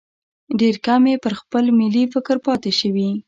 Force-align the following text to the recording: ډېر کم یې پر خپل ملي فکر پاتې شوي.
ډېر 0.59 0.75
کم 0.85 1.01
یې 1.11 1.15
پر 1.23 1.33
خپل 1.41 1.63
ملي 1.79 2.03
فکر 2.13 2.35
پاتې 2.45 2.71
شوي. 2.79 3.09